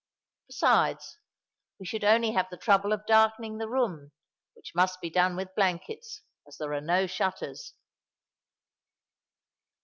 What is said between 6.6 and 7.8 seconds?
are no shutters."